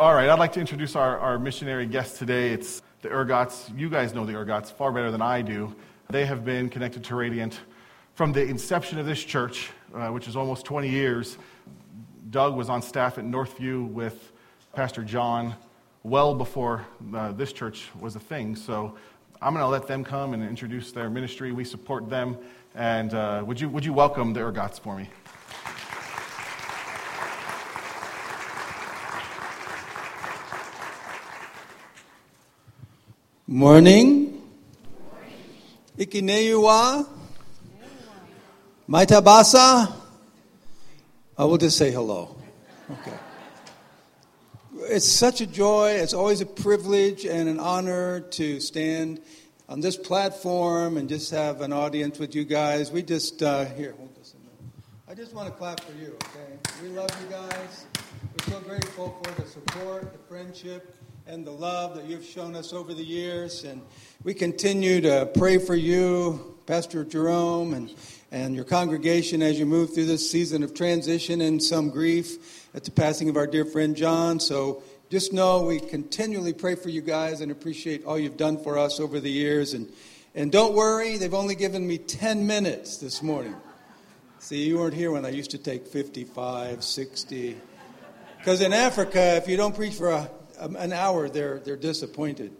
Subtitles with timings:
[0.00, 2.50] All right, I'd like to introduce our, our missionary guest today.
[2.50, 3.76] It's the Ehrgotts.
[3.76, 5.74] You guys know the Ehrgotts far better than I do.
[6.08, 7.58] They have been connected to Radiant
[8.14, 11.36] from the inception of this church, uh, which is almost 20 years.
[12.30, 14.30] Doug was on staff at Northview with
[14.72, 15.56] Pastor John
[16.04, 18.54] well before uh, this church was a thing.
[18.54, 18.94] So
[19.42, 21.50] I'm going to let them come and introduce their ministry.
[21.50, 22.38] We support them.
[22.76, 25.10] And uh, would, you, would you welcome the Ehrgotts for me?
[33.50, 34.42] Morning.
[35.96, 37.08] Ikineyuwa.
[38.86, 39.90] Maitabasa.
[41.38, 42.36] I will just say hello.
[42.90, 43.16] Okay.
[44.90, 45.92] It's such a joy.
[45.92, 49.22] It's always a privilege and an honor to stand
[49.66, 52.92] on this platform and just have an audience with you guys.
[52.92, 54.74] We just, uh, here, hold this a minute.
[55.08, 56.58] I just want to clap for you, okay?
[56.82, 57.86] We love you guys.
[58.46, 60.94] We're so grateful for the support, the friendship,
[61.28, 63.62] and the love that you've shown us over the years.
[63.64, 63.82] And
[64.24, 67.94] we continue to pray for you, Pastor Jerome, and,
[68.32, 72.84] and your congregation as you move through this season of transition and some grief at
[72.84, 74.40] the passing of our dear friend John.
[74.40, 78.78] So just know we continually pray for you guys and appreciate all you've done for
[78.78, 79.74] us over the years.
[79.74, 79.86] And,
[80.34, 83.54] and don't worry, they've only given me 10 minutes this morning.
[84.38, 87.58] See, you weren't here when I used to take 55, 60.
[88.38, 92.52] Because in Africa, if you don't preach for a Um, an hour, they're, they're disappointed.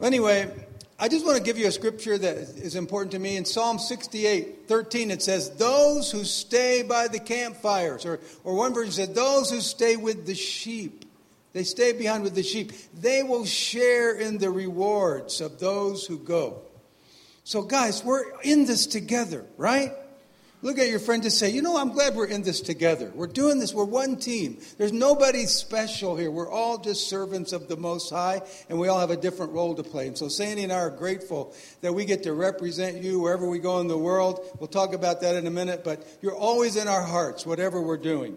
[0.00, 0.50] Anyway,
[0.98, 3.36] I just want to give you a scripture that is important to me.
[3.36, 8.74] In Psalm 68, 13, it says, Those who stay by the campfires, or, or one
[8.74, 11.04] version says, Those who stay with the sheep,
[11.52, 16.18] they stay behind with the sheep, they will share in the rewards of those who
[16.18, 16.62] go.
[17.44, 19.92] So, guys, we're in this together, right?
[20.60, 23.12] Look at your friend to say, you know, I'm glad we're in this together.
[23.14, 23.72] We're doing this.
[23.72, 24.58] We're one team.
[24.76, 26.32] There's nobody special here.
[26.32, 29.76] We're all just servants of the Most High, and we all have a different role
[29.76, 30.08] to play.
[30.08, 33.60] And so Sandy and I are grateful that we get to represent you wherever we
[33.60, 34.40] go in the world.
[34.58, 37.96] We'll talk about that in a minute, but you're always in our hearts, whatever we're
[37.96, 38.36] doing.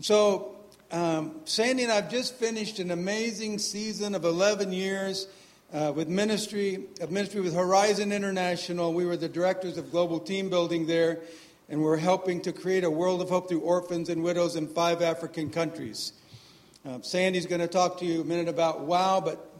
[0.00, 0.56] So,
[0.90, 5.28] um, Sandy and I have just finished an amazing season of 11 years.
[5.74, 8.92] Uh, with ministry, of ministry with Horizon International.
[8.92, 11.22] We were the directors of global team building there
[11.72, 15.00] and we're helping to create a world of hope through orphans and widows in five
[15.00, 16.12] African countries.
[16.86, 19.50] Uh, Sandy's going to talk to you a minute about WOW, but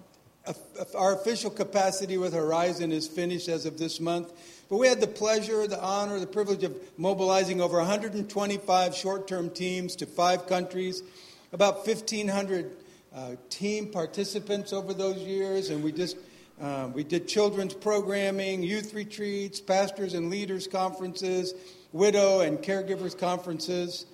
[0.94, 4.30] our official capacity with Horizon is finished as of this month.
[4.68, 9.48] But we had the pleasure, the honor, the privilege of mobilizing over 125 short term
[9.48, 11.02] teams to five countries,
[11.50, 12.76] about 1,500
[13.14, 16.18] uh, team participants over those years, and we just
[16.60, 21.54] uh, we did children's programming, youth retreats, pastors and leaders conferences,
[21.92, 24.06] widow and caregivers conferences.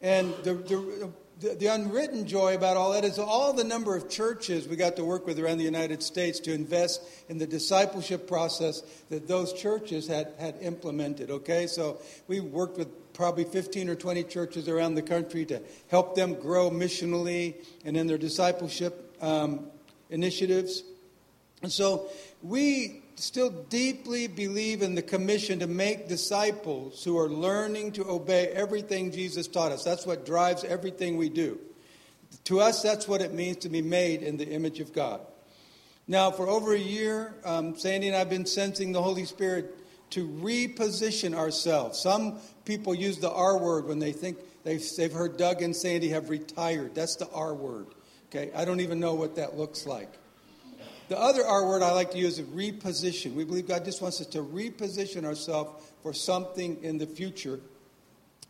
[0.00, 0.54] And the,
[1.40, 4.96] the, the, unwritten joy about all that is all the number of churches we got
[4.96, 9.52] to work with around the United States to invest in the discipleship process that those
[9.52, 11.30] churches had, had implemented.
[11.30, 16.14] Okay, so we worked with probably 15 or 20 churches around the country to help
[16.14, 19.66] them grow missionally and in their discipleship um,
[20.10, 20.82] initiatives.
[21.62, 22.10] And so
[22.42, 28.48] we still deeply believe in the commission to make disciples who are learning to obey
[28.48, 29.84] everything Jesus taught us.
[29.84, 31.58] That's what drives everything we do.
[32.44, 35.20] To us, that's what it means to be made in the image of God.
[36.06, 39.74] Now, for over a year, um, Sandy and I have been sensing the Holy Spirit
[40.10, 41.98] to reposition ourselves.
[41.98, 46.10] Some people use the R word when they think they've, they've heard Doug and Sandy
[46.10, 46.94] have retired.
[46.94, 47.86] That's the R word.
[48.26, 50.12] Okay, I don't even know what that looks like.
[51.08, 53.34] The other R word I like to use is reposition.
[53.34, 57.60] We believe God just wants us to reposition ourselves for something in the future.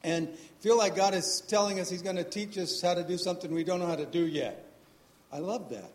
[0.05, 0.29] And
[0.61, 3.53] feel like God is telling us He's going to teach us how to do something
[3.53, 4.65] we don't know how to do yet.
[5.33, 5.91] I love that.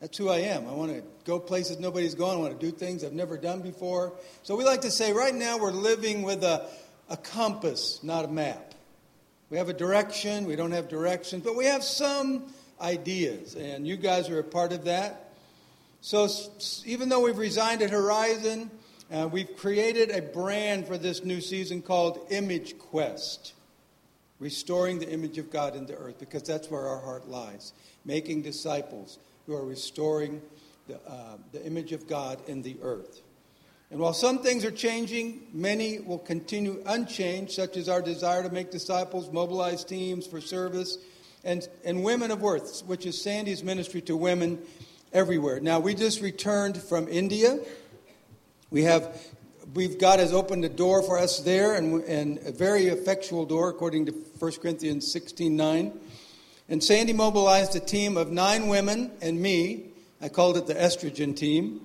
[0.00, 0.68] That's who I am.
[0.68, 2.36] I want to go places nobody's gone.
[2.36, 4.12] I want to do things I've never done before.
[4.42, 6.68] So we like to say right now we're living with a,
[7.08, 8.74] a compass, not a map.
[9.48, 13.54] We have a direction, we don't have directions, but we have some ideas.
[13.54, 15.23] And you guys are a part of that.
[16.04, 16.28] So,
[16.84, 18.70] even though we've resigned at Horizon,
[19.10, 23.54] uh, we've created a brand for this new season called Image Quest,
[24.38, 27.72] restoring the image of God in the earth, because that's where our heart lies.
[28.04, 30.42] Making disciples who are restoring
[30.88, 33.22] the, uh, the image of God in the earth.
[33.90, 38.50] And while some things are changing, many will continue unchanged, such as our desire to
[38.50, 40.98] make disciples, mobilize teams for service,
[41.44, 44.58] and, and Women of Worth, which is Sandy's ministry to women
[45.14, 45.60] everywhere.
[45.60, 47.60] Now, we just returned from India.
[48.70, 49.16] We have,
[49.72, 53.70] we've God has opened a door for us there, and, and a very effectual door,
[53.70, 55.92] according to 1 Corinthians 16 9.
[56.68, 59.84] And Sandy mobilized a team of nine women and me.
[60.20, 61.80] I called it the estrogen team.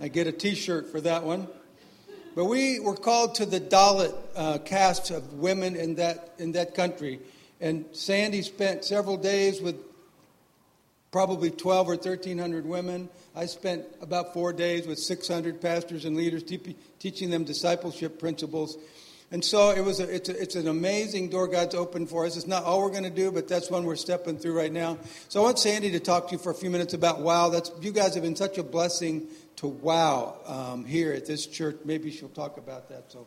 [0.00, 1.48] I get a t shirt for that one.
[2.36, 6.76] But we were called to the Dalit uh, caste of women in that, in that
[6.76, 7.18] country.
[7.60, 9.87] And Sandy spent several days with
[11.10, 13.08] probably 12 or 1,300 women.
[13.34, 18.76] I spent about four days with 600 pastors and leaders te- teaching them discipleship principles.
[19.30, 22.36] And so it was a, it's, a, it's an amazing door God's opened for us.
[22.36, 24.98] It's not all we're going to do, but that's one we're stepping through right now.
[25.28, 27.50] So I want Sandy to talk to you for a few minutes about WOW.
[27.50, 29.26] That's, you guys have been such a blessing
[29.56, 31.76] to WOW um, here at this church.
[31.84, 33.12] Maybe she'll talk about that.
[33.12, 33.26] So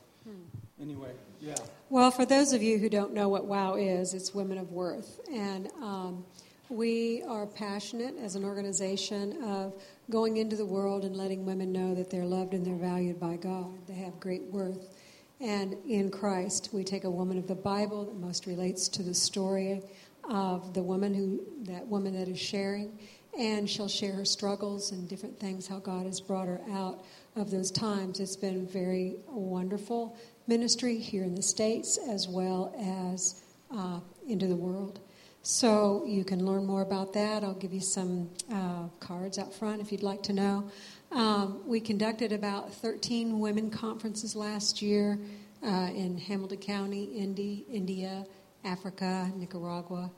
[0.82, 1.56] anyway, yeah.
[1.90, 5.20] Well, for those of you who don't know what WOW is, it's Women of Worth.
[5.32, 6.26] And um,
[6.72, 9.74] we are passionate as an organization of
[10.10, 13.36] going into the world and letting women know that they're loved and they're valued by
[13.36, 13.86] God.
[13.88, 14.98] They have great worth.
[15.42, 19.14] And in Christ, we take a woman of the Bible that most relates to the
[19.14, 19.82] story
[20.30, 22.98] of the woman who, that woman that is sharing,
[23.38, 27.04] and she'll share her struggles and different things, how God has brought her out
[27.36, 28.22] of those times.
[28.22, 30.16] It's been very wonderful
[30.48, 33.42] ministry here in the States as well as
[33.76, 35.02] uh, into the world.
[35.44, 37.44] So you can learn more about that.
[37.44, 40.70] I'll give you some uh, cards out front if you'd like to know.
[41.12, 45.18] Um, we conducted about 13 women conferences last year
[45.66, 48.26] uh, in Hamilton County, Indy, India,
[48.64, 50.12] Africa, Nicaragua.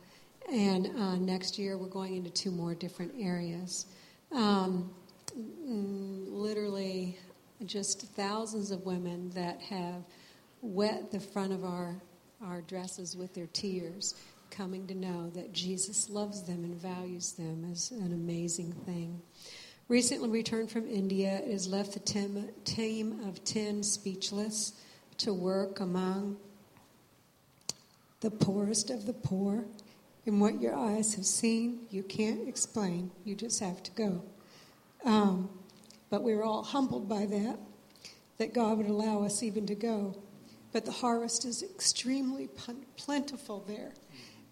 [0.52, 3.86] And uh, next year we're going into two more different areas.
[4.34, 4.92] Um,
[5.38, 7.18] mm, literally,
[7.66, 10.04] just thousands of women that have
[10.62, 11.96] wet the front of our,
[12.44, 14.16] our dresses with their tears,
[14.56, 19.22] coming to know that Jesus loves them and values them is an amazing thing
[19.88, 24.74] recently returned from India, it has left the team of 10 speechless
[25.18, 26.38] to work among
[28.22, 29.66] the poorest of the poor.
[30.26, 33.12] And what your eyes have seen, you can't explain.
[33.26, 34.24] You just have to go.
[35.04, 35.50] Um,
[36.10, 37.60] but we were all humbled by that,
[38.38, 40.16] that God would allow us even to go.
[40.72, 42.50] But the harvest is extremely
[42.96, 43.94] plentiful there.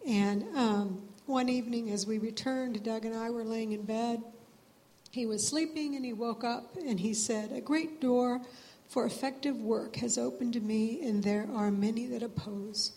[0.07, 4.23] And um, one evening, as we returned, Doug and I were laying in bed
[5.11, 8.41] he was sleeping and he woke up and he said, A great door
[8.87, 12.93] for effective work has opened to me, and there are many that oppose.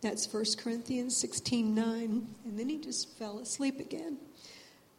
[0.00, 2.26] That's 1 Corinthians 16 9.
[2.44, 4.18] And then he just fell asleep again.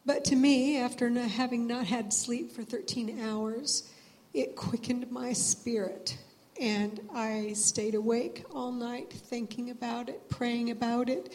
[0.05, 3.89] But to me, after not having not had sleep for 13 hours,
[4.33, 6.17] it quickened my spirit.
[6.59, 11.33] And I stayed awake all night thinking about it, praying about it.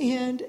[0.00, 0.42] And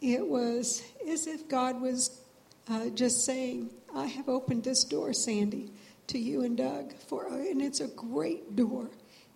[0.00, 2.20] it was as if God was
[2.68, 5.70] uh, just saying, I have opened this door, Sandy,
[6.08, 8.90] to you and Doug, for, and it's a great door,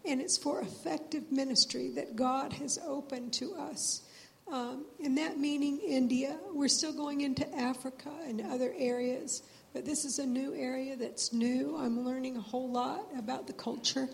[0.04, 4.02] and it's for effective ministry that God has opened to us.
[4.50, 6.36] Um, and that meaning India.
[6.52, 11.32] We're still going into Africa and other areas, but this is a new area that's
[11.32, 11.76] new.
[11.78, 14.08] I'm learning a whole lot about the culture,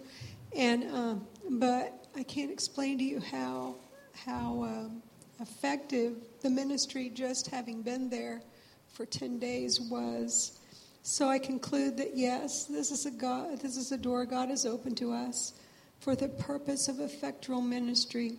[0.56, 3.76] and um, but I can't explain to you how
[4.24, 5.02] how um,
[5.40, 8.42] effective the ministry just having been there
[8.88, 10.58] for 10 days was.
[11.02, 14.66] So I conclude that yes, this is a God, this is a door God has
[14.66, 15.54] opened to us
[16.00, 18.38] for the purpose of effectual ministry,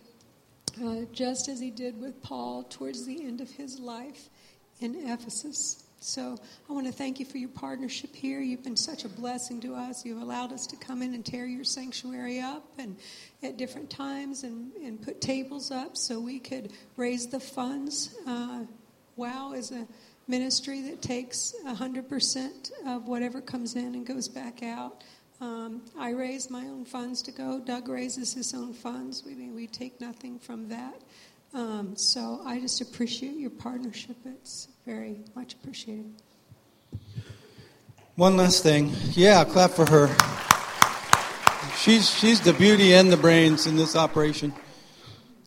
[0.82, 4.28] uh, just as he did with Paul towards the end of his life
[4.80, 5.84] in Ephesus.
[6.02, 6.38] So
[6.68, 8.40] I want to thank you for your partnership here.
[8.40, 10.02] You've been such a blessing to us.
[10.02, 12.96] You've allowed us to come in and tear your sanctuary up and
[13.42, 18.16] at different times and, and put tables up so we could raise the funds.
[18.26, 18.64] Uh,
[19.16, 19.86] WOW is a
[20.26, 25.04] ministry that takes 100% of whatever comes in and goes back out.
[25.42, 27.60] Um, I raise my own funds to go.
[27.60, 29.22] Doug raises his own funds.
[29.24, 31.02] We, we take nothing from that.
[31.52, 34.16] Um, so I just appreciate your partnership.
[34.24, 36.12] It's very much appreciated.
[38.14, 38.92] One last thing.
[39.12, 40.08] Yeah, clap for her.
[41.76, 44.52] She's, she's the beauty and the brains in this operation.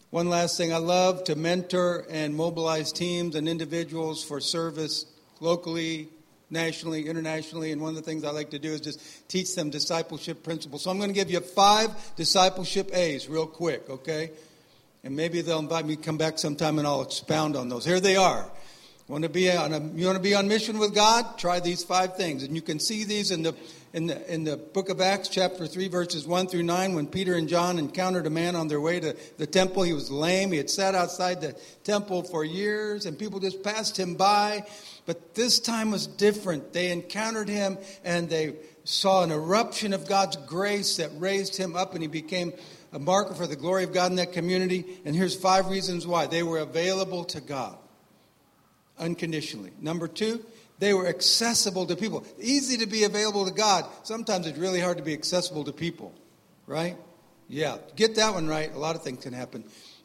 [0.09, 5.05] One last thing I love to mentor and mobilize teams and individuals for service
[5.39, 6.09] locally,
[6.49, 7.71] nationally, internationally.
[7.71, 10.83] And one of the things I like to do is just teach them discipleship principles.
[10.83, 14.31] So I'm going to give you five discipleship A's real quick, okay?
[15.05, 17.83] And maybe they'll invite me to come back sometime and I'll expound on those.
[17.83, 18.49] Here they are.
[19.09, 21.37] Want to be on a, you want to be on mission with God?
[21.37, 23.53] Try these five things, and you can see these in the
[23.91, 26.95] in the in the book of Acts, chapter three, verses one through nine.
[26.95, 30.09] When Peter and John encountered a man on their way to the temple, he was
[30.09, 30.53] lame.
[30.53, 31.51] He had sat outside the
[31.83, 34.65] temple for years, and people just passed him by.
[35.05, 36.71] But this time was different.
[36.71, 38.55] They encountered him, and they
[38.85, 42.53] saw an eruption of God's grace that raised him up, and he became
[42.93, 44.85] a marker for the glory of God in that community.
[45.03, 47.77] And here's five reasons why they were available to God
[48.99, 49.71] unconditionally.
[49.81, 50.45] Number two,
[50.79, 52.25] they were accessible to people.
[52.39, 53.85] Easy to be available to God.
[54.03, 56.13] Sometimes it's really hard to be accessible to people,
[56.67, 56.95] right?
[57.49, 58.73] Yeah, get that one right.
[58.73, 59.63] A lot of things can happen.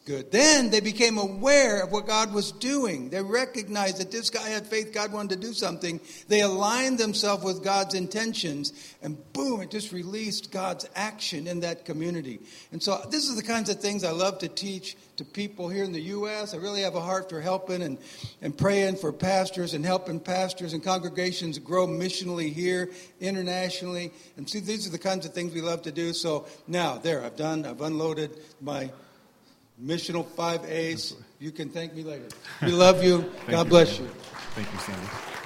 [0.09, 0.33] Good.
[0.33, 3.11] Then they became aware of what God was doing.
[3.11, 6.01] They recognized that this guy had faith, God wanted to do something.
[6.29, 8.73] They aligned themselves with God's intentions,
[9.03, 12.41] and boom, it just released God's action in that community.
[12.73, 15.85] And so, this is the kinds of things I love to teach to people here
[15.85, 16.55] in the U.S.
[16.55, 17.99] I really have a heart for helping and,
[18.41, 22.89] and praying for pastors and helping pastors and congregations grow missionally here,
[23.21, 24.13] internationally.
[24.39, 26.15] And see, these are the kinds of things we love to do.
[26.15, 28.31] So, now, there, I've done, I've unloaded
[28.63, 28.91] my
[29.83, 31.15] missional five A's.
[31.39, 32.29] You can thank me later.
[32.63, 33.31] We love you.
[33.47, 34.07] God bless you.
[34.55, 35.38] Thank you, Sandy.